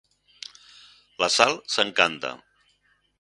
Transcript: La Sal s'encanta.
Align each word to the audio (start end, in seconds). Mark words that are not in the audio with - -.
La 1.23 1.29
Sal 1.35 1.53
s'encanta. 1.77 2.33